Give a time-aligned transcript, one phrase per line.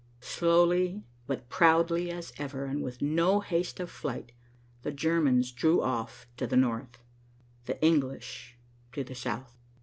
[0.19, 4.31] Slowly, but proudly as ever, and with no haste of flight,
[4.81, 6.97] the Germans drew off to the north,
[7.65, 8.57] the English
[8.93, 9.55] to the south.